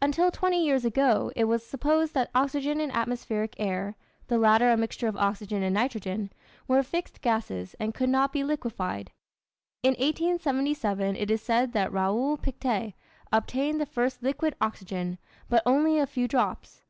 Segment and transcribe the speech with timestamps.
[0.00, 3.96] Until twenty years ago it was supposed that oxygen and atmospheric air
[4.28, 6.30] (the latter a mixture of oxygen and nitrogen)
[6.68, 9.10] were fixed gases and could not be liquefied.
[9.82, 12.94] In 1877, it is said that Raoul Pictet
[13.32, 15.18] obtained the first liquid oxygen,
[15.48, 16.82] but only a few drops.